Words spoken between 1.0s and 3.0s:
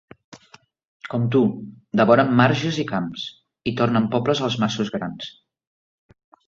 Com tu, devoren marges i